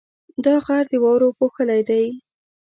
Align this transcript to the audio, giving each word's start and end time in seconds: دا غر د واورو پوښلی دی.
دا 0.45 0.55
غر 0.65 0.83
د 0.91 0.93
واورو 1.03 1.29
پوښلی 1.39 1.81
دی. 1.89 2.05